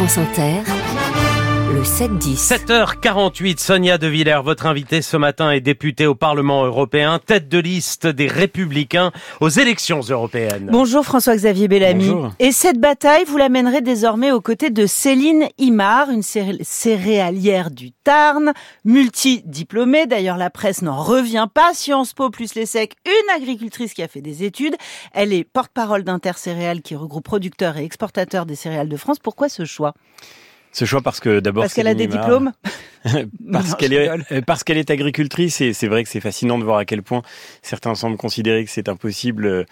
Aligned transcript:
France 0.00 0.16
Inter, 0.16 1.29
le 1.72 1.82
7-10. 1.82 2.36
7h48, 2.66 3.58
Sonia 3.60 3.96
De 3.96 4.08
Villers, 4.08 4.40
votre 4.42 4.66
invitée 4.66 5.02
ce 5.02 5.16
matin 5.16 5.52
est 5.52 5.60
députée 5.60 6.06
au 6.06 6.14
Parlement 6.16 6.64
européen, 6.64 7.20
tête 7.24 7.48
de 7.48 7.58
liste 7.58 8.06
des 8.08 8.26
Républicains 8.26 9.12
aux 9.40 9.48
élections 9.48 10.00
européennes. 10.00 10.68
Bonjour 10.72 11.04
François-Xavier 11.04 11.68
Bellamy. 11.68 12.08
Bonjour. 12.08 12.30
Et 12.40 12.50
cette 12.50 12.78
bataille, 12.80 13.24
vous 13.24 13.36
la 13.36 13.48
mènerez 13.48 13.82
désormais 13.82 14.32
aux 14.32 14.40
côtés 14.40 14.70
de 14.70 14.84
Céline 14.86 15.46
Imar, 15.58 16.10
une 16.10 16.22
céré- 16.22 16.58
céréalière 16.62 17.70
du 17.70 17.92
Tarn, 17.92 18.52
multidiplômée. 18.84 20.06
D'ailleurs, 20.06 20.38
la 20.38 20.50
presse 20.50 20.82
n'en 20.82 21.00
revient 21.00 21.46
pas. 21.52 21.72
Sciences 21.74 22.14
Po 22.14 22.30
plus 22.30 22.54
les 22.56 22.66
secs, 22.66 22.94
une 23.06 23.36
agricultrice 23.42 23.94
qui 23.94 24.02
a 24.02 24.08
fait 24.08 24.22
des 24.22 24.42
études. 24.42 24.74
Elle 25.12 25.32
est 25.32 25.44
porte-parole 25.44 26.02
d'Intercéréales 26.02 26.82
qui 26.82 26.96
regroupe 26.96 27.24
producteurs 27.24 27.76
et 27.76 27.84
exportateurs 27.84 28.44
des 28.44 28.56
céréales 28.56 28.88
de 28.88 28.96
France. 28.96 29.18
Pourquoi 29.20 29.48
ce 29.48 29.64
choix? 29.64 29.94
Ce 30.72 30.84
choix 30.84 31.00
parce 31.00 31.20
que 31.20 31.40
d'abord 31.40 31.64
Parce 31.64 31.74
qu'elle 31.74 31.88
a 31.88 31.94
des 31.94 32.06
diplômes 32.06 32.52
parce 33.52 33.74
qu'elle 33.74 33.92
est 33.92 34.08
euh, 34.08 34.40
parce 34.46 34.64
qu'elle 34.64 34.78
est 34.78 34.90
agricultrice 34.90 35.60
et 35.60 35.72
c'est 35.72 35.88
vrai 35.88 36.04
que 36.04 36.10
c'est 36.10 36.20
fascinant 36.20 36.58
de 36.58 36.64
voir 36.64 36.78
à 36.78 36.84
quel 36.84 37.02
point 37.02 37.22
certains 37.62 37.94
semblent 37.94 38.16
considérer 38.16 38.64
que 38.64 38.70
c'est 38.70 38.88
impossible 38.88 39.46
euh, 39.46 39.64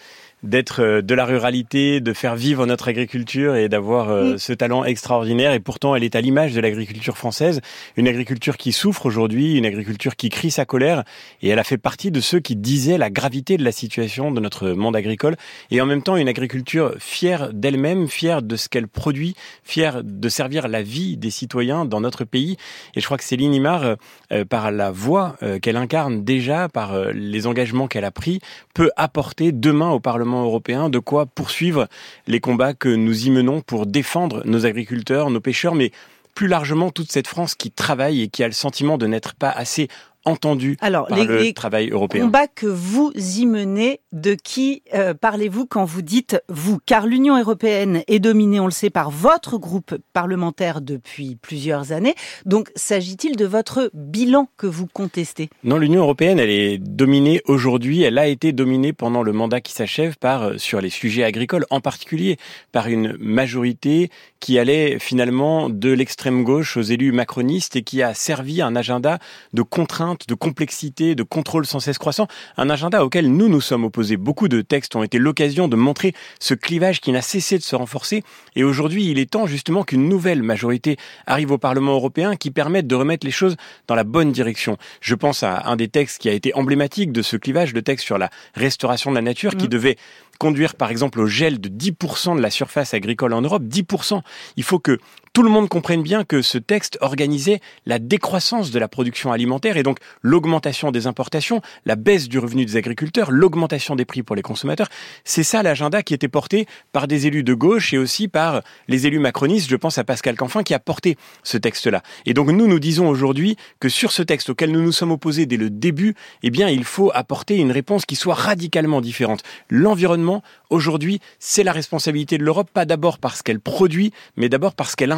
d'être 0.43 0.83
euh, 0.83 1.03
de 1.03 1.15
la 1.15 1.25
ruralité, 1.25 2.01
de 2.01 2.13
faire 2.13 2.37
vivre 2.37 2.65
notre 2.65 2.89
agriculture 2.89 3.57
et 3.57 3.69
d'avoir 3.69 4.09
Mm. 4.29 4.39
ce 4.39 4.53
talent 4.53 4.85
extraordinaire. 4.85 5.53
Et 5.53 5.61
pourtant 5.61 5.95
elle 5.95 6.05
est 6.05 6.17
à 6.17 6.21
l'image 6.21 6.55
de 6.55 6.61
l'agriculture 6.61 7.17
française, 7.17 7.61
une 7.97 8.09
agriculture 8.09 8.57
qui 8.57 8.73
souffre 8.73 9.07
aujourd'hui, 9.07 9.57
une 9.57 9.67
agriculture 9.67 10.17
qui 10.17 10.29
crie 10.29 10.51
sa 10.51 10.65
colère. 10.65 11.05
Et 11.43 11.49
elle 11.49 11.59
a 11.59 11.65
fait 11.65 11.79
partie 11.79 12.11
de 12.11 12.21
ceux 12.21 12.41
qui 12.41 12.57
disaient 12.57 12.99
la 12.99 13.11
gravité 13.11 13.57
de 13.57 13.65
la 13.65 13.73
situation 13.73 14.31
de 14.31 14.41
notre 14.41 14.71
monde 14.71 14.97
agricole. 14.97 15.37
Et 15.71 15.81
en 15.81 15.87
même 15.87 16.03
temps 16.03 16.17
une 16.17 16.29
agriculture 16.29 16.95
fière 16.99 17.53
d'elle-même, 17.53 18.09
fière 18.09 18.43
de 18.43 18.57
ce 18.57 18.69
qu'elle 18.69 18.89
produit, 18.89 19.35
fière 19.65 20.03
de 20.03 20.29
servir 20.29 20.69
la 20.69 20.83
vie 20.83 21.17
des 21.17 21.31
citoyens 21.31 21.85
dans 21.85 22.01
notre 22.01 22.25
pays. 22.25 22.57
Et 22.95 23.01
je 23.01 23.05
crois 23.05 23.17
Céline 23.22 23.55
Imar, 23.55 23.84
euh, 23.84 23.94
euh, 24.33 24.44
par 24.44 24.70
la 24.70 24.91
voix 24.91 25.36
euh, 25.42 25.58
qu'elle 25.58 25.77
incarne 25.77 26.24
déjà, 26.24 26.69
par 26.69 26.97
les 27.12 27.47
engagements 27.47 27.88
qu'elle 27.88 28.05
a 28.05 28.11
pris, 28.11 28.41
peut 28.74 28.91
apporter 28.97 29.52
demain 29.52 29.91
au 29.91 30.00
Parlement 30.00 30.42
européen 30.44 30.88
de 30.88 30.98
quoi 30.98 31.27
poursuivre 31.27 31.89
les 32.27 32.41
combats 32.41 32.74
que 32.74 32.89
nous 32.89 33.27
y 33.27 33.30
menons 33.30 33.61
pour 33.61 33.86
défendre 33.86 34.42
nos 34.44 34.66
agriculteurs, 34.66 35.30
nos 35.30 35.41
pêcheurs, 35.41 35.74
mais 35.74 35.92
plus 36.34 36.46
largement 36.46 36.91
toute 36.91 37.11
cette 37.11 37.27
France 37.27 37.56
qui 37.56 37.72
travaille 37.72 38.22
et 38.22 38.28
qui 38.28 38.44
a 38.44 38.46
le 38.46 38.52
sentiment 38.52 38.96
de 38.96 39.08
n'être 39.08 39.34
pas 39.34 39.50
assez 39.50 39.89
entendue 40.24 40.77
Alors, 40.80 41.06
par 41.06 41.19
les, 41.19 41.24
le 41.24 41.38
les 41.38 41.52
travail 41.52 41.91
européen. 41.91 42.24
combats 42.24 42.47
que 42.47 42.66
vous 42.66 43.12
y 43.14 43.47
menez, 43.47 44.00
de 44.12 44.34
qui 44.34 44.83
euh, 44.94 45.14
parlez-vous 45.14 45.66
quand 45.66 45.84
vous 45.84 46.02
dites 46.02 46.42
vous 46.48 46.78
Car 46.84 47.06
l'Union 47.06 47.38
européenne 47.38 48.02
est 48.06 48.19
dominée, 48.19 48.61
on 48.61 48.66
le 48.66 48.70
sait, 48.70 48.91
par 48.91 49.11
votre 49.11 49.58
groupe 49.58 49.96
parlementaire 50.12 50.80
depuis 50.80 51.36
plusieurs 51.36 51.92
années. 51.92 52.14
Donc, 52.44 52.70
s'agit-il 52.74 53.36
de 53.36 53.44
votre 53.44 53.91
bilan 53.94 54.48
que 54.56 54.66
vous 54.66 54.86
contestez? 54.86 55.48
Non, 55.64 55.78
l'Union 55.78 56.02
européenne, 56.02 56.39
elle 56.39 56.50
est 56.50 56.78
dominée 56.78 57.41
aujourd'hui, 57.46 58.02
elle 58.02 58.19
a 58.19 58.27
été 58.27 58.52
dominée 58.52 58.92
pendant 58.92 59.22
le 59.22 59.33
mandat 59.33 59.61
qui 59.61 59.72
s'achève 59.72 60.16
par, 60.19 60.42
euh, 60.42 60.58
sur 60.58 60.80
les 60.80 60.91
sujets 60.91 61.24
agricoles, 61.24 61.66
en 61.70 61.80
particulier 61.80 62.39
par 62.72 62.89
une 62.89 63.16
majorité 63.19 64.11
qui 64.41 64.58
allait 64.58 64.98
finalement 64.98 65.69
de 65.69 65.91
l'extrême 65.91 66.44
gauche 66.44 66.77
aux 66.77 66.83
élus 66.83 67.12
macronistes 67.12 67.77
et 67.77 67.83
qui 67.83 68.02
a 68.02 68.14
servi 68.14 68.62
un 68.62 68.77
agenda 68.77 69.19
de 69.52 69.62
contraintes, 69.62 70.08
de 70.28 70.34
complexité, 70.34 71.14
de 71.14 71.23
contrôle 71.23 71.67
sans 71.67 71.81
cesse 71.81 71.98
croissant, 71.98 72.27
un 72.56 72.70
agenda 72.70 73.05
auquel 73.05 73.33
nous 73.33 73.48
nous 73.48 73.61
sommes 73.61 73.84
opposés. 73.84 74.17
Beaucoup 74.17 74.48
de 74.48 74.61
textes 74.61 74.95
ont 74.97 75.03
été 75.03 75.19
l'occasion 75.19 75.69
de 75.69 75.77
montrer 75.77 76.14
ce 76.41 76.55
clivage 76.55 77.01
qui 77.01 77.12
n'a 77.12 77.23
cessé 77.23 77.59
de 77.59 77.62
se 77.62 77.77
renforcer 77.77 78.23
et 78.56 78.64
aujourd'hui 78.64 79.11
il 79.11 79.19
est 79.19 79.31
temps 79.31 79.47
justement 79.47 79.84
qu'une 79.84 80.09
nouvelle 80.09 80.42
majorité 80.42 80.97
arrive 81.27 81.51
au 81.51 81.59
Parlement 81.59 81.92
européen 81.92 82.36
qui 82.36 82.51
permette 82.51 82.86
de 82.86 82.95
remettre 82.95 83.27
les 83.27 83.33
choses 83.33 83.56
dans 83.86 83.95
la 83.95 84.05
bonne 84.05 84.33
direction. 84.33 84.77
Je 85.01 85.14
pense 85.14 85.42
à 85.42 85.62
un 85.67 85.77
des 85.77 85.89
textes 85.89 86.20
qui 86.20 86.29
a 86.29 86.33
été 86.33 86.55
emblématique 86.55 87.13
de 87.13 87.23
ce 87.23 87.36
clivage, 87.36 87.75
le 87.75 87.83
texte 87.83 88.05
sur 88.07 88.19
la 88.19 88.30
restauration 88.55 89.11
de 89.11 89.17
la 89.17 89.23
nature, 89.23 89.57
qui 89.57 89.64
Mhm. 89.64 89.70
devait 89.70 89.96
conduire 90.39 90.77
par 90.77 90.90
exemple 90.90 91.20
au 91.20 91.27
gel 91.27 91.61
de 91.61 91.69
10% 91.69 92.36
de 92.36 92.40
la 92.40 92.51
surface 92.51 92.95
agricole 92.95 93.33
en 93.33 93.42
Europe. 93.42 93.64
10%. 93.64 94.23
Il 94.57 94.63
faut 94.63 94.79
que 94.79 94.98
tout 95.33 95.42
le 95.42 95.50
monde 95.50 95.68
comprenne 95.68 96.02
bien 96.02 96.24
que 96.24 96.42
ce 96.42 96.58
texte 96.58 96.98
organisait 97.00 97.61
la 97.86 97.98
décroissance 97.98 98.70
de 98.70 98.78
la 98.78 98.89
production 98.89 99.33
alimentaire 99.33 99.77
et 99.77 99.83
donc 99.83 99.98
l'augmentation 100.22 100.90
des 100.90 101.06
importations, 101.06 101.61
la 101.84 101.96
baisse 101.96 102.28
du 102.28 102.39
revenu 102.39 102.64
des 102.64 102.77
agriculteurs, 102.77 103.30
l'augmentation 103.30 103.96
des 103.96 104.05
prix 104.05 104.22
pour 104.22 104.36
les 104.36 104.42
consommateurs. 104.42 104.89
C'est 105.24 105.42
ça 105.42 105.62
l'agenda 105.62 106.02
qui 106.02 106.14
était 106.14 106.28
porté 106.28 106.66
par 106.92 107.08
des 107.08 107.27
élus 107.27 107.42
de 107.42 107.55
gauche 107.55 107.92
et 107.92 107.98
aussi 107.98 108.28
par 108.28 108.62
les 108.89 109.06
élus 109.06 109.18
macronistes. 109.18 109.70
Je 109.70 109.77
pense 109.77 109.98
à 109.98 110.05
Pascal 110.05 110.36
Canfin 110.36 110.62
qui 110.62 110.74
a 110.74 110.78
porté 110.78 111.16
ce 111.42 111.56
texte-là. 111.56 112.02
Et 112.27 112.34
donc 112.34 112.50
nous, 112.50 112.66
nous 112.66 112.78
disons 112.78 113.08
aujourd'hui 113.08 113.56
que 113.80 113.89
sur 113.89 114.12
ce 114.12 114.22
texte 114.22 114.50
auquel 114.50 114.72
nous 114.72 114.83
nous 114.83 114.92
sommes 114.92 115.12
opposés 115.12 115.46
dès 115.46 115.56
le 115.56 115.70
début, 115.70 116.14
eh 116.42 116.50
bien, 116.50 116.68
il 116.68 116.84
faut 116.84 117.10
apporter 117.14 117.56
une 117.56 117.72
réponse 117.72 118.06
qui 118.06 118.16
soit 118.16 118.34
radicalement 118.34 119.00
différente. 119.00 119.42
L'environnement, 119.70 120.42
aujourd'hui, 120.70 121.20
c'est 121.39 121.62
la 121.62 121.72
responsabilité 121.72 122.39
de 122.39 122.45
l'Europe, 122.45 122.70
pas 122.72 122.84
d'abord 122.84 123.18
parce 123.18 123.42
qu'elle 123.42 123.60
produit, 123.60 124.12
mais 124.36 124.48
d'abord 124.48 124.74
parce 124.74 124.96
qu'elle 124.96 125.12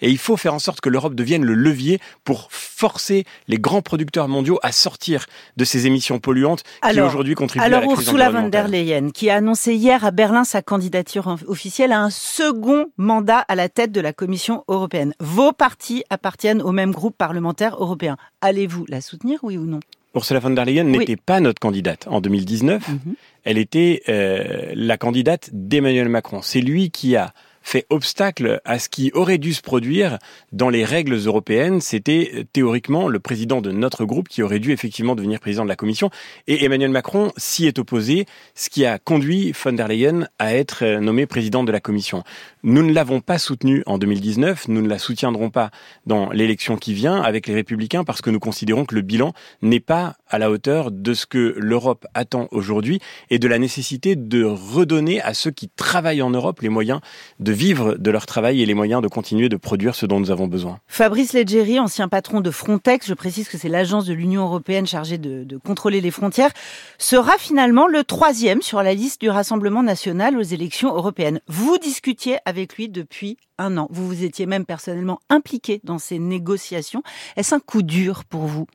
Et 0.00 0.10
il 0.10 0.18
faut 0.18 0.36
faire 0.36 0.52
en 0.54 0.58
sorte 0.58 0.80
que 0.80 0.88
l'Europe 0.88 1.14
devienne 1.14 1.44
le 1.44 1.54
levier 1.54 2.00
pour 2.24 2.48
forcer 2.50 3.24
les 3.48 3.58
grands 3.58 3.82
producteurs 3.82 4.28
mondiaux 4.28 4.58
à 4.62 4.72
sortir 4.72 5.26
de 5.56 5.64
ces 5.64 5.86
émissions 5.86 6.18
polluantes 6.18 6.62
qui 6.62 6.68
Alors- 6.82 7.08
aujourd'hui 7.08 7.34
contribuent 7.34 7.64
Alors, 7.64 7.78
à 7.82 7.86
la 7.86 7.92
crise 7.94 8.06
Ursula 8.08 8.30
von 8.30 8.48
der. 8.48 8.68
Leyen, 8.68 9.10
qui 9.10 9.30
a 9.30 9.36
annoncé 9.36 9.74
hier 9.74 10.04
à 10.04 10.10
Berlin 10.10 10.44
sa 10.44 10.60
candidature 10.62 11.36
officielle 11.46 11.92
à 11.92 12.00
un 12.00 12.10
second 12.10 12.86
mandat 12.98 13.38
à 13.48 13.54
la 13.54 13.68
tête 13.68 13.92
de 13.92 14.00
la 14.00 14.12
Commission 14.12 14.64
européenne. 14.68 15.14
Vos 15.20 15.52
partis 15.52 16.04
appartiennent 16.10 16.60
au 16.62 16.72
même 16.72 16.92
groupe 16.92 17.16
parlementaire 17.16 17.76
européen. 17.80 18.16
Allez-vous 18.42 18.84
la 18.88 19.00
soutenir, 19.00 19.38
oui 19.42 19.56
ou 19.56 19.64
non? 19.64 19.80
Ursula 20.14 20.40
von 20.40 20.50
der 20.50 20.64
Leyen 20.64 20.86
Oui. 20.86 20.98
n'était 20.98 21.16
pas 21.16 21.40
notre 21.40 21.60
candidate 21.60 22.06
en 22.08 22.20
2019. 22.20 22.86
Mhm. 22.88 23.14
elle 23.44 23.56
était 23.58 24.02
euh, 24.10 24.72
la 24.74 24.98
candidate 24.98 25.48
d'Emmanuel 25.52 26.08
Macron. 26.10 26.40
C'est 26.42 26.60
lui 26.60 26.90
qui 26.90 27.16
a 27.16 27.32
fait 27.68 27.86
obstacle 27.90 28.62
à 28.64 28.78
ce 28.78 28.88
qui 28.88 29.10
aurait 29.12 29.36
dû 29.36 29.52
se 29.52 29.60
produire 29.60 30.18
dans 30.52 30.70
les 30.70 30.86
règles 30.86 31.14
européennes. 31.26 31.82
C'était 31.82 32.30
euh, 32.34 32.44
théoriquement 32.50 33.08
le 33.08 33.20
président 33.20 33.60
de 33.60 33.70
notre 33.72 34.06
groupe 34.06 34.28
qui 34.28 34.42
aurait 34.42 34.58
dû 34.58 34.72
effectivement 34.72 35.14
devenir 35.14 35.38
président 35.38 35.64
de 35.64 35.68
la 35.68 35.76
Commission. 35.76 36.08
Et 36.46 36.64
Emmanuel 36.64 36.90
Macron 36.90 37.30
s'y 37.36 37.66
est 37.66 37.78
opposé, 37.78 38.24
ce 38.54 38.70
qui 38.70 38.86
a 38.86 38.98
conduit 38.98 39.52
von 39.52 39.72
der 39.72 39.86
Leyen 39.86 40.28
à 40.38 40.54
être 40.54 40.82
euh, 40.82 41.00
nommé 41.00 41.26
président 41.26 41.62
de 41.62 41.70
la 41.70 41.80
Commission. 41.80 42.24
Nous 42.62 42.82
ne 42.82 42.92
l'avons 42.92 43.20
pas 43.20 43.38
soutenu 43.38 43.82
en 43.84 43.98
2019, 43.98 44.68
nous 44.68 44.80
ne 44.80 44.88
la 44.88 44.98
soutiendrons 44.98 45.50
pas 45.50 45.70
dans 46.06 46.30
l'élection 46.30 46.76
qui 46.76 46.94
vient 46.94 47.20
avec 47.20 47.46
les 47.46 47.54
Républicains 47.54 48.02
parce 48.02 48.22
que 48.22 48.30
nous 48.30 48.40
considérons 48.40 48.86
que 48.86 48.94
le 48.94 49.02
bilan 49.02 49.34
n'est 49.60 49.80
pas 49.80 50.16
à 50.28 50.38
la 50.38 50.50
hauteur 50.50 50.90
de 50.90 51.14
ce 51.14 51.26
que 51.26 51.54
l'Europe 51.56 52.06
attend 52.14 52.48
aujourd'hui 52.50 53.00
et 53.30 53.38
de 53.38 53.48
la 53.48 53.58
nécessité 53.58 54.16
de 54.16 54.44
redonner 54.44 55.20
à 55.22 55.34
ceux 55.34 55.50
qui 55.50 55.68
travaillent 55.68 56.22
en 56.22 56.30
Europe 56.30 56.60
les 56.60 56.68
moyens 56.68 57.00
de 57.40 57.52
vivre 57.52 57.94
de 57.94 58.10
leur 58.10 58.26
travail 58.26 58.62
et 58.62 58.66
les 58.66 58.74
moyens 58.74 59.02
de 59.02 59.08
continuer 59.08 59.48
de 59.48 59.56
produire 59.56 59.94
ce 59.94 60.06
dont 60.06 60.20
nous 60.20 60.30
avons 60.30 60.46
besoin. 60.46 60.80
Fabrice 60.86 61.32
Leggeri, 61.32 61.78
ancien 61.78 62.08
patron 62.08 62.40
de 62.40 62.50
Frontex, 62.50 63.06
je 63.06 63.14
précise 63.14 63.48
que 63.48 63.58
c'est 63.58 63.68
l'agence 63.68 64.06
de 64.06 64.14
l'Union 64.14 64.42
européenne 64.42 64.86
chargée 64.86 65.18
de, 65.18 65.44
de 65.44 65.56
contrôler 65.56 66.00
les 66.00 66.10
frontières, 66.10 66.50
sera 66.98 67.32
finalement 67.38 67.86
le 67.86 68.04
troisième 68.04 68.62
sur 68.62 68.82
la 68.82 68.94
liste 68.94 69.20
du 69.20 69.30
Rassemblement 69.30 69.82
national 69.82 70.36
aux 70.36 70.42
élections 70.42 70.94
européennes. 70.94 71.40
Vous 71.46 71.78
discutiez 71.78 72.38
avec 72.44 72.76
lui 72.76 72.88
depuis 72.88 73.36
un 73.58 73.76
an. 73.76 73.88
Vous 73.90 74.06
vous 74.06 74.24
étiez 74.24 74.46
même 74.46 74.64
personnellement 74.64 75.20
impliqué 75.28 75.80
dans 75.84 75.98
ces 75.98 76.18
négociations. 76.18 77.02
Est-ce 77.36 77.54
un 77.54 77.60
coup 77.60 77.82
dur 77.82 78.24
pour 78.24 78.42
vous? 78.42 78.66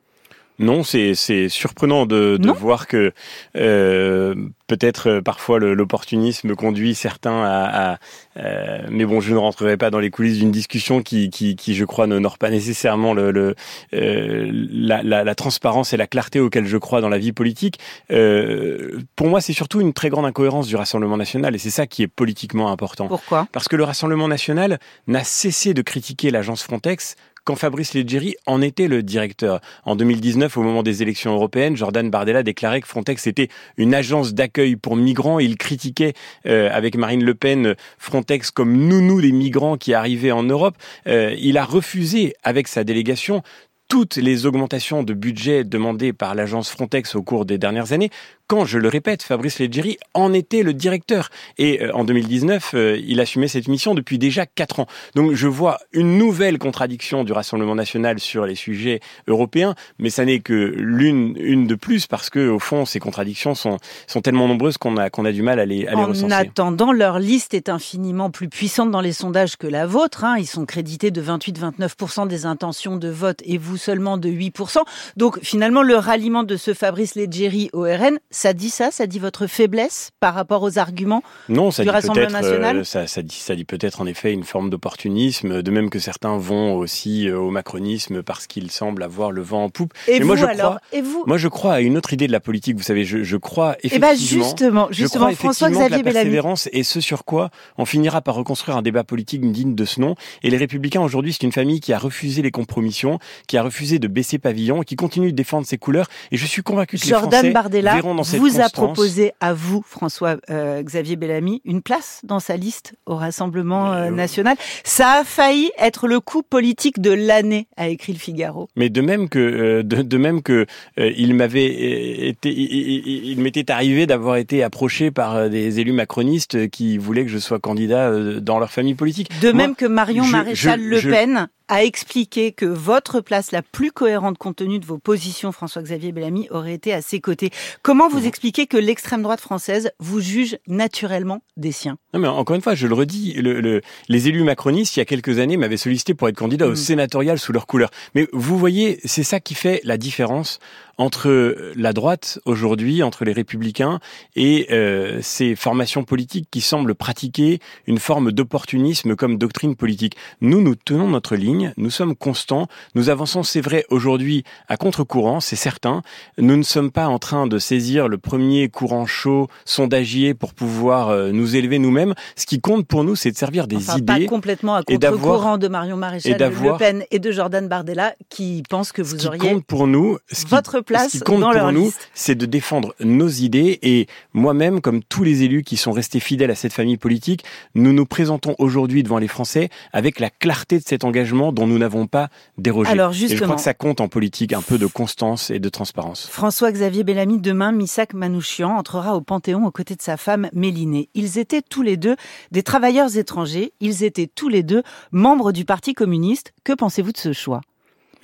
Non, 0.60 0.84
c'est 0.84 1.14
c'est 1.16 1.48
surprenant 1.48 2.06
de, 2.06 2.36
de 2.36 2.50
voir 2.50 2.86
que 2.86 3.12
euh, 3.56 4.34
peut-être 4.68 5.08
euh, 5.10 5.20
parfois 5.20 5.58
l'opportunisme 5.58 6.54
conduit 6.54 6.94
certains 6.94 7.42
à, 7.42 7.92
à, 7.92 7.98
euh, 8.36 8.86
mais 8.88 9.04
bon, 9.04 9.20
je 9.20 9.32
ne 9.32 9.38
rentrerai 9.38 9.76
pas 9.76 9.90
dans 9.90 9.98
les 9.98 10.10
coulisses 10.10 10.38
d'une 10.38 10.52
discussion 10.52 11.02
qui, 11.02 11.28
qui, 11.30 11.56
qui, 11.56 11.74
je 11.74 11.84
crois, 11.84 12.06
n'honore 12.06 12.38
pas 12.38 12.50
nécessairement 12.50 13.14
le, 13.14 13.32
le 13.32 13.56
euh, 13.94 14.48
la, 14.52 15.02
la, 15.02 15.24
la 15.24 15.34
transparence 15.34 15.92
et 15.92 15.96
la 15.96 16.06
clarté 16.06 16.38
auxquelles 16.38 16.66
je 16.66 16.76
crois 16.78 17.00
dans 17.00 17.08
la 17.08 17.18
vie 17.18 17.32
politique. 17.32 17.80
Euh, 18.12 19.00
pour 19.16 19.26
moi, 19.26 19.40
c'est 19.40 19.52
surtout 19.52 19.80
une 19.80 19.92
très 19.92 20.08
grande 20.08 20.26
incohérence 20.26 20.68
du 20.68 20.76
Rassemblement 20.76 21.16
national, 21.16 21.56
et 21.56 21.58
c'est 21.58 21.70
ça 21.70 21.88
qui 21.88 22.04
est 22.04 22.08
politiquement 22.08 22.70
important. 22.70 23.08
Pourquoi? 23.08 23.48
Parce 23.50 23.66
que 23.66 23.74
le 23.74 23.82
Rassemblement 23.82 24.28
national 24.28 24.78
n'a 25.08 25.24
cessé 25.24 25.74
de 25.74 25.82
critiquer 25.82 26.30
l'agence 26.30 26.62
Frontex 26.62 27.16
quand 27.44 27.56
Fabrice 27.56 27.94
Leggeri 27.94 28.36
en 28.46 28.62
était 28.62 28.88
le 28.88 29.02
directeur. 29.02 29.60
En 29.84 29.96
2019, 29.96 30.56
au 30.56 30.62
moment 30.62 30.82
des 30.82 31.02
élections 31.02 31.34
européennes, 31.34 31.76
Jordan 31.76 32.10
Bardella 32.10 32.42
déclarait 32.42 32.80
que 32.80 32.88
Frontex 32.88 33.26
était 33.26 33.48
une 33.76 33.94
agence 33.94 34.34
d'accueil 34.34 34.76
pour 34.76 34.96
migrants. 34.96 35.38
Il 35.38 35.56
critiquait 35.56 36.14
euh, 36.46 36.70
avec 36.72 36.96
Marine 36.96 37.24
Le 37.24 37.34
Pen 37.34 37.74
Frontex 37.98 38.50
comme 38.50 38.76
nounou 38.76 39.20
des 39.20 39.32
migrants 39.32 39.76
qui 39.76 39.94
arrivaient 39.94 40.32
en 40.32 40.42
Europe. 40.42 40.76
Euh, 41.06 41.34
il 41.38 41.58
a 41.58 41.64
refusé 41.64 42.34
avec 42.42 42.68
sa 42.68 42.84
délégation 42.84 43.42
toutes 43.88 44.16
les 44.16 44.46
augmentations 44.46 45.02
de 45.02 45.12
budget 45.12 45.62
demandées 45.62 46.12
par 46.12 46.34
l'agence 46.34 46.70
Frontex 46.70 47.14
au 47.14 47.22
cours 47.22 47.44
des 47.44 47.58
dernières 47.58 47.92
années, 47.92 48.10
quand, 48.46 48.64
je 48.64 48.78
le 48.78 48.88
répète, 48.88 49.22
Fabrice 49.22 49.58
Leggeri 49.58 49.96
en 50.12 50.32
était 50.32 50.62
le 50.62 50.74
directeur. 50.74 51.30
Et 51.58 51.82
euh, 51.82 51.92
en 51.94 52.04
2019, 52.04 52.72
euh, 52.74 53.00
il 53.06 53.20
assumait 53.20 53.48
cette 53.48 53.68
mission 53.68 53.94
depuis 53.94 54.18
déjà 54.18 54.46
quatre 54.46 54.80
ans. 54.80 54.86
Donc 55.14 55.32
je 55.32 55.48
vois 55.48 55.78
une 55.92 56.18
nouvelle 56.18 56.58
contradiction 56.58 57.24
du 57.24 57.32
Rassemblement 57.32 57.74
national 57.74 58.20
sur 58.20 58.46
les 58.46 58.54
sujets 58.54 59.00
européens, 59.26 59.74
mais 59.98 60.10
ça 60.10 60.24
n'est 60.24 60.40
que 60.40 60.74
l'une 60.76 61.36
une 61.38 61.66
de 61.66 61.74
plus 61.74 62.06
parce 62.06 62.30
que 62.30 62.48
au 62.48 62.58
fond, 62.58 62.84
ces 62.84 63.00
contradictions 63.00 63.54
sont, 63.54 63.78
sont 64.06 64.20
tellement 64.20 64.48
nombreuses 64.48 64.78
qu'on 64.78 64.96
a, 64.96 65.10
qu'on 65.10 65.24
a 65.24 65.32
du 65.32 65.42
mal 65.42 65.58
à 65.58 65.66
les, 65.66 65.86
à 65.86 65.94
les 65.94 66.04
recenser. 66.04 66.24
En 66.26 66.30
attendant, 66.30 66.92
leur 66.92 67.18
liste 67.18 67.54
est 67.54 67.68
infiniment 67.68 68.30
plus 68.30 68.48
puissante 68.48 68.90
dans 68.90 69.00
les 69.00 69.12
sondages 69.12 69.56
que 69.56 69.66
la 69.66 69.86
vôtre. 69.86 70.24
Hein. 70.24 70.36
Ils 70.38 70.46
sont 70.46 70.66
crédités 70.66 71.10
de 71.10 71.22
28-29% 71.22 72.28
des 72.28 72.46
intentions 72.46 72.96
de 72.96 73.08
vote 73.08 73.40
et 73.44 73.58
vous 73.58 73.76
seulement 73.76 74.18
de 74.18 74.28
8%. 74.28 74.82
Donc 75.16 75.38
finalement, 75.42 75.82
le 75.82 75.96
ralliement 75.96 76.42
de 76.42 76.56
ce 76.56 76.74
Fabrice 76.74 77.14
Leggeri 77.14 77.70
au 77.72 77.82
RN, 77.82 78.18
ça 78.34 78.52
dit 78.52 78.70
ça 78.70 78.90
Ça 78.90 79.06
dit 79.06 79.18
votre 79.18 79.46
faiblesse 79.46 80.10
par 80.20 80.34
rapport 80.34 80.62
aux 80.62 80.78
arguments 80.78 81.22
non, 81.48 81.70
ça 81.70 81.82
du 81.82 81.88
dit 81.88 81.92
Rassemblement 81.94 82.26
peut-être, 82.28 82.42
national? 82.42 82.76
euh, 82.78 82.84
ça, 82.84 83.06
ça 83.06 83.22
dit, 83.22 83.34
ça 83.36 83.54
dit 83.54 83.64
peut-être 83.64 84.00
en 84.00 84.06
effet 84.06 84.32
une 84.32 84.44
forme 84.44 84.70
d'opportunisme, 84.70 85.62
de 85.62 85.70
même 85.70 85.90
que 85.90 85.98
certains 85.98 86.36
vont 86.38 86.74
aussi 86.76 87.28
euh, 87.28 87.38
au 87.38 87.50
macronisme 87.50 88.22
parce 88.22 88.46
qu'ils 88.46 88.70
semblent 88.70 89.02
avoir 89.02 89.30
le 89.32 89.42
vent 89.42 89.64
en 89.64 89.68
poupe. 89.70 89.92
Et 90.08 90.14
Mais 90.14 90.20
vous 90.20 90.26
moi, 90.26 90.36
je 90.36 90.44
alors? 90.44 90.76
crois, 90.76 90.80
Et 90.92 91.02
vous? 91.02 91.24
moi, 91.26 91.36
je 91.38 91.48
crois 91.48 91.74
à 91.74 91.80
une 91.80 91.96
autre 91.96 92.12
idée 92.12 92.26
de 92.26 92.32
la 92.32 92.40
politique. 92.40 92.76
Vous 92.76 92.82
savez, 92.82 93.04
je, 93.04 93.22
je 93.22 93.36
crois 93.36 93.76
Eh 93.82 93.98
ben 93.98 94.08
effectivement. 94.12 94.44
justement, 94.44 94.88
justement, 94.90 95.24
crois 95.26 95.34
François 95.36 95.68
effectivement 95.68 95.68
que 95.68 95.74
Xavier 95.90 95.96
la 95.98 96.02
Bellamy. 96.02 96.24
persévérance 96.24 96.68
est 96.72 96.82
ce 96.82 97.00
sur 97.00 97.24
quoi 97.24 97.50
on 97.78 97.84
finira 97.84 98.20
par 98.20 98.34
reconstruire 98.34 98.76
un 98.76 98.82
débat 98.82 99.04
politique 99.04 99.50
digne 99.52 99.74
de 99.74 99.84
ce 99.84 100.00
nom. 100.00 100.14
Et 100.42 100.50
les 100.50 100.56
Républicains 100.56 101.00
aujourd'hui, 101.02 101.32
c'est 101.32 101.42
une 101.44 101.52
famille 101.52 101.80
qui 101.80 101.92
a 101.92 101.98
refusé 101.98 102.42
les 102.42 102.50
compromissions, 102.50 103.18
qui 103.46 103.56
a 103.58 103.62
refusé 103.62 103.98
de 103.98 104.08
baisser 104.08 104.38
pavillon, 104.38 104.82
qui 104.82 104.96
continue 104.96 105.30
de 105.32 105.36
défendre 105.36 105.66
ses 105.66 105.78
couleurs. 105.78 106.06
Et 106.32 106.36
je 106.36 106.46
suis 106.46 106.62
convaincu 106.62 106.96
que 106.98 107.02
les 107.04 107.08
Jordan 107.10 107.30
Français 107.30 107.50
Bardella 107.52 107.94
verront 107.94 108.14
dans 108.14 108.23
cette 108.24 108.40
vous 108.40 108.60
a 108.60 108.68
proposé 108.68 109.32
à 109.40 109.52
vous, 109.54 109.82
François 109.86 110.36
euh, 110.50 110.82
Xavier 110.82 111.16
Bellamy, 111.16 111.60
une 111.64 111.82
place 111.82 112.20
dans 112.24 112.40
sa 112.40 112.56
liste 112.56 112.94
au 113.06 113.16
Rassemblement 113.16 113.92
euh, 113.92 114.06
euh, 114.06 114.10
national. 114.10 114.56
Ça 114.84 115.20
a 115.20 115.24
failli 115.24 115.70
être 115.78 116.08
le 116.08 116.20
coup 116.20 116.42
politique 116.42 117.00
de 117.00 117.10
l'année, 117.12 117.66
a 117.76 117.88
écrit 117.88 118.12
le 118.12 118.18
Figaro. 118.18 118.68
Mais 118.76 118.88
de 118.88 119.00
même 119.00 119.28
que 119.28 119.38
euh, 119.38 119.82
de, 119.82 120.02
de 120.02 120.16
même 120.16 120.42
que 120.42 120.66
euh, 120.98 121.12
il 121.16 121.34
m'avait 121.34 122.26
été, 122.28 122.50
il, 122.50 123.40
m'était 123.40 123.70
arrivé 123.70 124.06
d'avoir 124.06 124.36
été 124.36 124.62
approché 124.62 125.10
par 125.10 125.48
des 125.50 125.80
élus 125.80 125.92
macronistes 125.92 126.68
qui 126.70 126.98
voulaient 126.98 127.24
que 127.24 127.30
je 127.30 127.38
sois 127.38 127.58
candidat 127.58 128.10
dans 128.40 128.58
leur 128.58 128.70
famille 128.70 128.94
politique. 128.94 129.28
De 129.40 129.50
Moi, 129.52 129.62
même 129.66 129.74
que 129.74 129.86
Marion 129.86 130.24
je- 130.24 130.32
Maréchal 130.32 130.80
je- 130.82 130.88
Le 130.88 130.98
je- 130.98 131.10
Pen 131.10 131.48
a 131.68 131.82
expliqué 131.84 132.52
que 132.52 132.66
votre 132.66 133.20
place 133.20 133.50
la 133.52 133.62
plus 133.62 133.90
cohérente 133.90 134.36
compte 134.38 134.56
tenu 134.56 134.78
de 134.78 134.84
vos 134.84 134.98
positions, 134.98 135.50
François-Xavier 135.50 136.12
Bellamy, 136.12 136.46
aurait 136.50 136.74
été 136.74 136.92
à 136.92 137.00
ses 137.00 137.20
côtés. 137.20 137.50
Comment 137.82 138.08
vous 138.08 138.20
Mhm. 138.20 138.26
expliquez 138.26 138.66
que 138.66 138.76
l'extrême 138.76 139.22
droite 139.22 139.40
française 139.40 139.90
vous 139.98 140.20
juge 140.20 140.58
naturellement 140.66 141.42
des 141.56 141.72
siens? 141.72 141.96
Non 142.12 142.20
mais 142.20 142.28
encore 142.28 142.54
une 142.56 142.62
fois, 142.62 142.74
je 142.74 142.86
le 142.86 142.94
redis, 142.94 143.32
le, 143.34 143.60
le- 143.60 143.80
les 144.08 144.28
élus 144.28 144.44
macronistes 144.44 144.96
il 144.96 145.00
y 145.00 145.02
a 145.02 145.06
quelques 145.06 145.38
années 145.38 145.56
m'avaient 145.56 145.76
sollicité 145.78 146.12
pour 146.14 146.28
être 146.28 146.36
candidat 146.36 146.66
au 146.66 146.72
Mm. 146.72 146.76
sénatorial 146.76 147.38
sous 147.38 147.52
leur 147.52 147.66
couleur. 147.66 147.90
Mais 148.14 148.28
vous 148.32 148.58
voyez, 148.58 149.00
c'est 149.04 149.22
ça 149.24 149.40
qui 149.40 149.54
fait 149.54 149.80
la 149.84 149.96
différence 149.96 150.58
entre 150.98 151.72
la 151.76 151.92
droite 151.92 152.38
aujourd'hui, 152.44 153.02
entre 153.02 153.24
les 153.24 153.32
républicains 153.32 154.00
et 154.36 154.66
euh, 154.70 155.18
ces 155.22 155.56
formations 155.56 156.04
politiques 156.04 156.48
qui 156.50 156.60
semblent 156.60 156.94
pratiquer 156.94 157.58
une 157.86 157.98
forme 157.98 158.32
d'opportunisme 158.32 159.16
comme 159.16 159.38
doctrine 159.38 159.76
politique. 159.76 160.16
Nous, 160.40 160.60
nous 160.60 160.74
tenons 160.74 161.08
notre 161.08 161.36
ligne, 161.36 161.72
nous 161.76 161.90
sommes 161.90 162.14
constants, 162.14 162.68
nous 162.94 163.08
avançons, 163.08 163.42
c'est 163.42 163.60
vrai, 163.60 163.84
aujourd'hui 163.90 164.44
à 164.68 164.76
contre-courant, 164.76 165.40
c'est 165.40 165.56
certain. 165.56 166.02
Nous 166.38 166.56
ne 166.56 166.62
sommes 166.62 166.90
pas 166.90 167.06
en 167.06 167.18
train 167.18 167.46
de 167.46 167.58
saisir 167.58 168.08
le 168.08 168.18
premier 168.18 168.68
courant 168.68 169.06
chaud 169.06 169.48
sondagier 169.64 170.34
pour 170.34 170.54
pouvoir 170.54 171.08
euh, 171.08 171.30
nous 171.32 171.56
élever 171.56 171.78
nous-mêmes. 171.78 172.14
Ce 172.36 172.46
qui 172.46 172.60
compte 172.60 172.86
pour 172.86 173.04
nous, 173.04 173.16
c'est 173.16 173.30
de 173.30 173.36
servir 173.36 173.66
des 173.66 173.76
Enfin, 173.76 173.98
pas 174.00 174.16
idées. 174.18 174.26
complètement 174.26 174.76
à 174.76 174.82
contre-courant 174.82 175.58
de 175.58 175.68
Marion 175.68 175.96
Maréchal 175.96 176.32
et 176.32 176.38
Le 176.38 176.78
Pen 176.78 177.04
et 177.10 177.18
de 177.18 177.32
Jordan 177.32 177.68
Bardella 177.68 178.14
qui 178.28 178.62
pensent 178.68 178.92
que 178.92 179.02
Ce 179.02 179.10
vous 179.10 179.16
qui 179.16 179.26
auriez 179.26 179.38
compte 179.40 179.64
pour 179.64 179.86
nous, 179.86 180.18
ce 180.30 180.44
qui, 180.44 180.54
place 180.84 181.12
ce 181.12 181.18
qui 181.18 181.24
compte 181.24 181.40
dans 181.40 181.50
pour 181.50 181.54
leur 181.54 181.72
nous, 181.72 181.92
c'est 182.14 182.34
de 182.34 182.46
défendre 182.46 182.94
nos 183.00 183.28
idées. 183.28 183.78
Et 183.82 184.06
moi-même, 184.32 184.80
comme 184.80 185.02
tous 185.02 185.24
les 185.24 185.42
élus 185.42 185.62
qui 185.62 185.76
sont 185.76 185.92
restés 185.92 186.20
fidèles 186.20 186.50
à 186.50 186.54
cette 186.54 186.72
famille 186.72 186.96
politique, 186.96 187.44
nous 187.74 187.92
nous 187.92 188.06
présentons 188.06 188.54
aujourd'hui 188.58 189.02
devant 189.02 189.18
les 189.18 189.28
Français 189.28 189.68
avec 189.92 190.20
la 190.20 190.30
clarté 190.30 190.78
de 190.78 190.84
cet 190.84 191.04
engagement 191.04 191.52
dont 191.52 191.66
nous 191.66 191.78
n'avons 191.78 192.06
pas 192.06 192.28
dérogé. 192.58 192.90
Alors 192.90 193.10
et 193.10 193.14
je 193.14 193.24
crois 193.24 193.28
justement, 193.28 193.54
que 193.56 193.60
ça 193.60 193.74
compte 193.74 194.00
en 194.00 194.08
politique 194.08 194.52
un 194.52 194.62
peu 194.62 194.78
de 194.78 194.86
constance 194.86 195.50
et 195.50 195.58
de 195.58 195.68
transparence. 195.68 196.28
François-Xavier 196.30 197.04
Bellamy, 197.04 197.40
demain, 197.40 197.72
Missak 197.72 198.14
Manouchian 198.14 198.76
entrera 198.76 199.16
au 199.16 199.20
Panthéon 199.20 199.66
aux 199.66 199.70
côtés 199.70 199.96
de 199.96 200.02
sa 200.02 200.16
femme 200.16 200.48
Mélinée. 200.52 201.08
Ils 201.14 201.38
étaient 201.38 201.62
tous 201.62 201.82
les 201.82 201.96
deux 201.96 202.16
des 202.50 202.62
travailleurs 202.62 203.16
étrangers, 203.16 203.72
ils 203.80 204.04
étaient 204.04 204.30
tous 204.32 204.48
les 204.48 204.62
deux 204.62 204.82
membres 205.12 205.52
du 205.52 205.64
Parti 205.64 205.94
communiste. 205.94 206.52
Que 206.64 206.72
pensez-vous 206.72 207.12
de 207.12 207.18
ce 207.18 207.32
choix? 207.32 207.60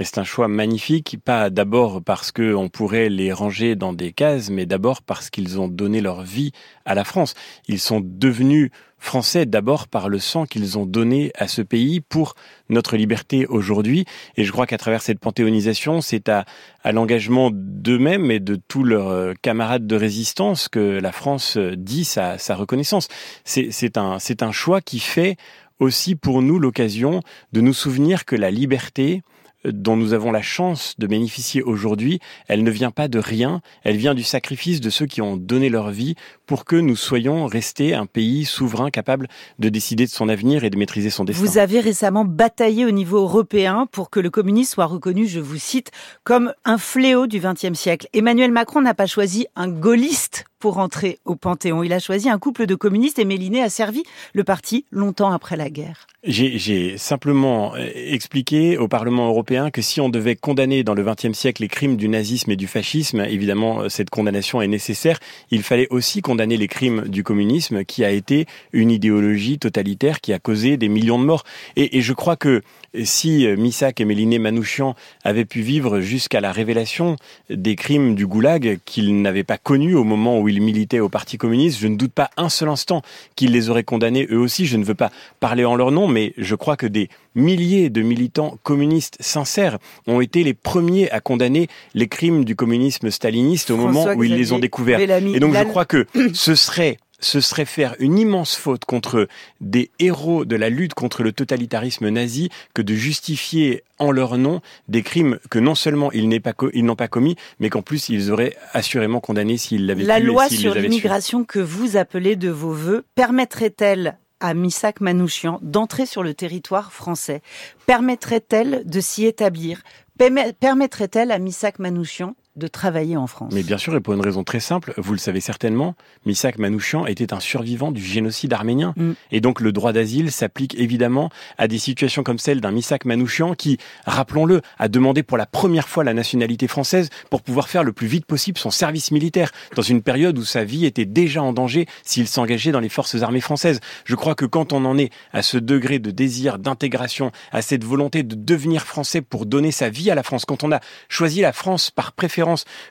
Mais 0.00 0.06
c'est 0.06 0.16
un 0.16 0.24
choix 0.24 0.48
magnifique, 0.48 1.18
pas 1.22 1.50
d'abord 1.50 2.00
parce 2.02 2.32
que 2.32 2.54
on 2.54 2.70
pourrait 2.70 3.10
les 3.10 3.34
ranger 3.34 3.76
dans 3.76 3.92
des 3.92 4.12
cases, 4.12 4.48
mais 4.48 4.64
d'abord 4.64 5.02
parce 5.02 5.28
qu'ils 5.28 5.60
ont 5.60 5.68
donné 5.68 6.00
leur 6.00 6.22
vie 6.22 6.52
à 6.86 6.94
la 6.94 7.04
France. 7.04 7.34
Ils 7.68 7.78
sont 7.78 8.00
devenus 8.02 8.70
français 8.96 9.44
d'abord 9.44 9.88
par 9.88 10.08
le 10.08 10.18
sang 10.18 10.46
qu'ils 10.46 10.78
ont 10.78 10.86
donné 10.86 11.32
à 11.36 11.48
ce 11.48 11.60
pays 11.60 12.00
pour 12.00 12.34
notre 12.70 12.96
liberté 12.96 13.44
aujourd'hui. 13.44 14.06
Et 14.38 14.44
je 14.44 14.52
crois 14.52 14.66
qu'à 14.66 14.78
travers 14.78 15.02
cette 15.02 15.20
panthéonisation, 15.20 16.00
c'est 16.00 16.30
à, 16.30 16.46
à 16.82 16.92
l'engagement 16.92 17.50
d'eux-mêmes 17.52 18.30
et 18.30 18.40
de 18.40 18.56
tous 18.56 18.84
leurs 18.84 19.08
euh, 19.08 19.34
camarades 19.42 19.86
de 19.86 19.96
résistance 19.96 20.70
que 20.70 20.98
la 20.98 21.12
France 21.12 21.58
euh, 21.58 21.76
dit 21.76 22.06
sa, 22.06 22.38
sa 22.38 22.54
reconnaissance. 22.54 23.08
C'est 23.44 23.98
un, 23.98 24.18
c'est 24.18 24.42
un 24.42 24.50
choix 24.50 24.80
qui 24.80 24.98
fait 24.98 25.36
aussi 25.78 26.14
pour 26.14 26.40
nous 26.40 26.58
l'occasion 26.58 27.20
de 27.52 27.60
nous 27.60 27.74
souvenir 27.74 28.24
que 28.24 28.36
la 28.36 28.50
liberté, 28.50 29.20
dont 29.64 29.96
nous 29.96 30.12
avons 30.12 30.32
la 30.32 30.42
chance 30.42 30.94
de 30.98 31.06
bénéficier 31.06 31.62
aujourd'hui, 31.62 32.20
elle 32.48 32.62
ne 32.62 32.70
vient 32.70 32.90
pas 32.90 33.08
de 33.08 33.18
rien, 33.18 33.60
elle 33.84 33.96
vient 33.96 34.14
du 34.14 34.22
sacrifice 34.22 34.80
de 34.80 34.90
ceux 34.90 35.06
qui 35.06 35.20
ont 35.22 35.36
donné 35.36 35.68
leur 35.68 35.90
vie 35.90 36.14
pour 36.46 36.64
que 36.64 36.76
nous 36.76 36.96
soyons 36.96 37.46
restés 37.46 37.94
un 37.94 38.06
pays 38.06 38.44
souverain 38.44 38.90
capable 38.90 39.28
de 39.58 39.68
décider 39.68 40.06
de 40.06 40.10
son 40.10 40.28
avenir 40.28 40.64
et 40.64 40.70
de 40.70 40.76
maîtriser 40.76 41.10
son 41.10 41.24
destin. 41.24 41.44
Vous 41.44 41.58
avez 41.58 41.80
récemment 41.80 42.24
bataillé 42.24 42.84
au 42.84 42.90
niveau 42.90 43.18
européen 43.18 43.86
pour 43.90 44.10
que 44.10 44.20
le 44.20 44.30
communisme 44.30 44.74
soit 44.74 44.86
reconnu, 44.86 45.26
je 45.26 45.40
vous 45.40 45.58
cite, 45.58 45.90
comme 46.24 46.52
un 46.64 46.78
fléau 46.78 47.26
du 47.26 47.40
XXe 47.40 47.78
siècle. 47.78 48.08
Emmanuel 48.12 48.52
Macron 48.52 48.80
n'a 48.80 48.94
pas 48.94 49.06
choisi 49.06 49.46
un 49.56 49.68
gaulliste 49.68 50.44
pour 50.60 50.78
entrer 50.78 51.18
au 51.24 51.34
Panthéon. 51.34 51.82
Il 51.82 51.92
a 51.92 51.98
choisi 51.98 52.28
un 52.28 52.38
couple 52.38 52.66
de 52.66 52.74
communistes 52.74 53.18
et 53.18 53.24
Méliné 53.24 53.62
a 53.62 53.70
servi 53.70 54.04
le 54.34 54.44
parti 54.44 54.84
longtemps 54.92 55.32
après 55.32 55.56
la 55.56 55.70
guerre. 55.70 56.06
J'ai 56.22 56.98
simplement 56.98 57.74
euh, 57.74 57.88
expliqué 57.94 58.76
au 58.76 58.88
Parlement 58.88 59.28
européen 59.28 59.70
que 59.70 59.80
si 59.80 60.02
on 60.02 60.10
devait 60.10 60.36
condamner 60.36 60.84
dans 60.84 60.92
le 60.92 61.02
XXe 61.02 61.32
siècle 61.32 61.62
les 61.62 61.68
crimes 61.68 61.96
du 61.96 62.10
nazisme 62.10 62.50
et 62.50 62.56
du 62.56 62.66
fascisme, 62.66 63.20
évidemment, 63.20 63.80
euh, 63.80 63.88
cette 63.88 64.10
condamnation 64.10 64.60
est 64.60 64.68
nécessaire. 64.68 65.18
Il 65.50 65.62
fallait 65.62 65.88
aussi 65.88 66.20
condamner 66.20 66.58
les 66.58 66.68
crimes 66.68 67.08
du 67.08 67.24
communisme, 67.24 67.84
qui 67.86 68.04
a 68.04 68.10
été 68.10 68.44
une 68.74 68.90
idéologie 68.90 69.58
totalitaire 69.58 70.20
qui 70.20 70.34
a 70.34 70.38
causé 70.38 70.76
des 70.76 70.90
millions 70.90 71.18
de 71.18 71.24
morts. 71.24 71.44
Et, 71.76 71.96
et 71.96 72.02
je 72.02 72.12
crois 72.12 72.36
que 72.36 72.60
si 73.04 73.46
euh, 73.46 73.56
Missak 73.56 74.00
et 74.00 74.04
Méliné 74.04 74.38
Manouchian 74.38 74.94
avaient 75.24 75.46
pu 75.46 75.60
vivre 75.60 76.00
jusqu'à 76.00 76.40
la 76.42 76.52
révélation 76.52 77.16
des 77.48 77.76
crimes 77.76 78.14
du 78.14 78.26
goulag 78.26 78.78
qu'ils 78.84 79.22
n'avaient 79.22 79.44
pas 79.44 79.58
connus 79.58 79.94
au 79.94 80.04
moment 80.04 80.38
où 80.38 80.48
ils 80.50 80.60
militaient 80.60 81.00
au 81.00 81.08
Parti 81.08 81.38
communiste, 81.38 81.78
je 81.80 81.86
ne 81.86 81.96
doute 81.96 82.12
pas 82.12 82.30
un 82.36 82.48
seul 82.48 82.68
instant 82.68 83.02
qu'ils 83.36 83.52
les 83.52 83.70
auraient 83.70 83.84
condamnés 83.84 84.26
eux 84.30 84.38
aussi. 84.38 84.66
Je 84.66 84.76
ne 84.76 84.84
veux 84.84 84.94
pas 84.94 85.10
parler 85.38 85.64
en 85.64 85.76
leur 85.76 85.90
nom, 85.90 86.08
mais 86.08 86.34
je 86.36 86.54
crois 86.54 86.76
que 86.76 86.86
des 86.86 87.08
milliers 87.34 87.90
de 87.90 88.02
militants 88.02 88.58
communistes 88.62 89.16
sincères 89.20 89.78
ont 90.06 90.20
été 90.20 90.44
les 90.44 90.54
premiers 90.54 91.10
à 91.10 91.20
condamner 91.20 91.68
les 91.94 92.08
crimes 92.08 92.44
du 92.44 92.56
communisme 92.56 93.10
staliniste 93.10 93.70
au 93.70 93.76
moment 93.76 94.06
où 94.14 94.24
ils 94.24 94.36
les 94.36 94.52
ont 94.52 94.58
découverts. 94.58 94.98
Bellamy, 94.98 95.36
Et 95.36 95.40
donc 95.40 95.54
je 95.54 95.64
crois 95.64 95.84
que 95.84 96.06
ce 96.34 96.54
serait 96.54 96.98
ce 97.20 97.40
serait 97.40 97.64
faire 97.64 97.94
une 97.98 98.18
immense 98.18 98.56
faute 98.56 98.84
contre 98.84 99.28
des 99.60 99.90
héros 99.98 100.44
de 100.44 100.56
la 100.56 100.68
lutte 100.70 100.94
contre 100.94 101.22
le 101.22 101.32
totalitarisme 101.32 102.08
nazi 102.08 102.48
que 102.74 102.82
de 102.82 102.94
justifier 102.94 103.82
en 103.98 104.10
leur 104.10 104.38
nom 104.38 104.60
des 104.88 105.02
crimes 105.02 105.38
que 105.50 105.58
non 105.58 105.74
seulement 105.74 106.10
ils 106.12 106.40
pas 106.40 106.54
n'ont 106.74 106.96
pas 106.96 107.08
commis, 107.08 107.36
mais 107.58 107.68
qu'en 107.70 107.82
plus 107.82 108.08
ils 108.08 108.30
auraient 108.30 108.56
assurément 108.72 109.20
condamné 109.20 109.56
s'ils 109.58 109.86
l'avaient 109.86 110.04
La 110.04 110.18
et 110.18 110.22
loi 110.22 110.48
sur 110.48 110.74
l'immigration 110.74 111.44
que 111.44 111.58
vous 111.58 111.96
appelez 111.96 112.36
de 112.36 112.48
vos 112.48 112.72
voeux 112.72 113.04
permettrait-elle 113.14 114.18
à 114.40 114.54
Missak 114.54 115.02
Manouchian 115.02 115.58
d'entrer 115.62 116.06
sur 116.06 116.22
le 116.22 116.32
territoire 116.32 116.92
français? 116.92 117.42
Permettrait-elle 117.86 118.82
de 118.86 119.00
s'y 119.00 119.26
établir? 119.26 119.82
Permet- 120.18 120.54
Permettrait-elle 120.58 121.30
à 121.32 121.38
Missak 121.38 121.78
Manouchian 121.78 122.34
de 122.56 122.66
travailler 122.66 123.16
en 123.16 123.26
France 123.28 123.52
Mais 123.54 123.62
bien 123.62 123.78
sûr, 123.78 123.94
et 123.94 124.00
pour 124.00 124.12
une 124.12 124.20
raison 124.20 124.42
très 124.42 124.58
simple, 124.58 124.92
vous 124.96 125.12
le 125.12 125.18
savez 125.18 125.40
certainement, 125.40 125.94
Misak 126.26 126.58
Manouchian 126.58 127.06
était 127.06 127.32
un 127.32 127.38
survivant 127.38 127.92
du 127.92 128.02
génocide 128.02 128.52
arménien. 128.52 128.92
Mm. 128.96 129.12
Et 129.30 129.40
donc 129.40 129.60
le 129.60 129.70
droit 129.72 129.92
d'asile 129.92 130.32
s'applique 130.32 130.74
évidemment 130.76 131.30
à 131.58 131.68
des 131.68 131.78
situations 131.78 132.24
comme 132.24 132.38
celle 132.38 132.60
d'un 132.60 132.72
Misak 132.72 133.04
Manouchian 133.04 133.54
qui, 133.54 133.78
rappelons-le, 134.04 134.62
a 134.78 134.88
demandé 134.88 135.22
pour 135.22 135.38
la 135.38 135.46
première 135.46 135.88
fois 135.88 136.02
la 136.02 136.12
nationalité 136.12 136.66
française 136.66 137.08
pour 137.30 137.42
pouvoir 137.42 137.68
faire 137.68 137.84
le 137.84 137.92
plus 137.92 138.08
vite 138.08 138.26
possible 138.26 138.58
son 138.58 138.70
service 138.70 139.12
militaire, 139.12 139.52
dans 139.76 139.82
une 139.82 140.02
période 140.02 140.36
où 140.36 140.44
sa 140.44 140.64
vie 140.64 140.86
était 140.86 141.04
déjà 141.04 141.42
en 141.42 141.52
danger 141.52 141.86
s'il 142.02 142.26
s'engageait 142.26 142.72
dans 142.72 142.80
les 142.80 142.88
forces 142.88 143.22
armées 143.22 143.40
françaises. 143.40 143.80
Je 144.04 144.16
crois 144.16 144.34
que 144.34 144.44
quand 144.44 144.72
on 144.72 144.84
en 144.84 144.98
est 144.98 145.10
à 145.32 145.42
ce 145.42 145.56
degré 145.56 146.00
de 146.00 146.10
désir 146.10 146.58
d'intégration, 146.58 147.30
à 147.52 147.62
cette 147.62 147.84
volonté 147.84 148.24
de 148.24 148.34
devenir 148.34 148.86
français 148.86 149.22
pour 149.22 149.46
donner 149.46 149.70
sa 149.70 149.88
vie 149.88 150.10
à 150.10 150.16
la 150.16 150.24
France, 150.24 150.44
quand 150.44 150.64
on 150.64 150.72
a 150.72 150.80
choisi 151.08 151.40
la 151.42 151.52
France 151.52 151.90
par 151.90 152.12
préférence, 152.12 152.40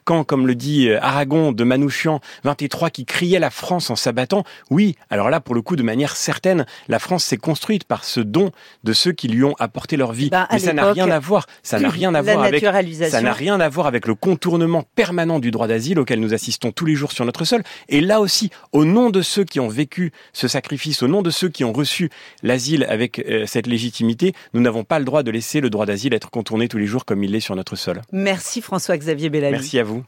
quand, 0.04 0.24
comme 0.24 0.48
le 0.48 0.56
dit 0.56 0.90
euh, 0.90 1.00
Aragon 1.02 1.52
de 1.52 1.64
Manouchian 1.64 2.20
23, 2.44 2.90
qui 2.90 3.06
criait 3.06 3.40
la 3.40 3.50
France 3.50 3.90
en 3.90 3.96
s'abattant, 3.96 4.44
oui, 4.70 4.96
alors 5.10 5.30
là, 5.30 5.40
pour 5.40 5.56
le 5.56 5.62
coup, 5.62 5.76
de 5.76 5.84
manière 5.84 6.16
certaine, 6.16 6.66
la 6.88 7.00
France 7.00 7.24
s'est 7.24 7.38
construite 7.38 7.84
par 7.84 8.04
ce 8.04 8.20
don 8.20 8.52
de 8.84 8.94
ceux 8.94 9.12
qui 9.12 9.28
lui 9.28 9.44
ont 9.44 9.56
apporté 9.60 9.98
leur 9.98 10.14
vie. 10.14 10.30
Ben, 10.30 10.48
Mais 10.52 10.60
ça 10.60 10.74
n'a 10.74 10.92
rien 10.92 11.10
à 11.10 11.20
voir, 11.20 11.46
ça 11.64 11.80
n'a 11.80 11.90
rien 11.90 12.14
à 12.16 12.22
voir 12.22 12.44
avec, 12.44 12.64
ça 13.10 13.22
n'a 13.22 13.34
rien 13.34 13.60
à 13.60 13.70
voir 13.70 13.88
avec 13.88 14.08
le 14.08 14.16
contournement 14.16 14.84
permanent 14.96 15.40
du 15.40 15.52
droit 15.52 15.68
d'asile 15.68 16.00
auquel 16.00 16.20
nous 16.20 16.34
assistons 16.34 16.72
tous 16.72 16.86
les 16.86 16.96
jours 16.96 17.12
sur 17.12 17.26
notre 17.26 17.46
sol. 17.46 17.64
Et 17.88 18.02
là 18.02 18.20
aussi, 18.20 18.50
au 18.72 18.86
nom 18.86 19.10
de 19.10 19.22
ceux 19.22 19.44
qui 19.44 19.60
ont 19.60 19.68
vécu 19.68 20.12
ce 20.34 20.48
sacrifice, 20.48 21.04
au 21.04 21.08
nom 21.08 21.22
de 21.22 21.30
ceux 21.30 21.50
qui 21.50 21.64
ont 21.64 21.74
reçu 21.74 22.10
l'asile 22.44 22.86
avec 22.90 23.20
euh, 23.20 23.46
cette 23.46 23.68
légitimité, 23.68 24.34
nous 24.54 24.62
n'avons 24.62 24.84
pas 24.84 25.00
le 25.00 25.06
droit 25.06 25.24
de 25.24 25.32
laisser 25.32 25.62
le 25.62 25.70
droit 25.70 25.86
d'asile 25.86 26.14
être 26.14 26.30
contourné 26.30 26.68
tous 26.68 26.78
les 26.78 26.86
jours 26.86 27.06
comme 27.06 27.24
il 27.24 27.32
l'est 27.32 27.40
sur 27.40 27.56
notre 27.56 27.76
sol. 27.76 28.02
Merci 28.12 28.62
François-Xavier 28.62 29.30
Merci 29.52 29.80
à 29.80 29.84
vous. 29.84 29.98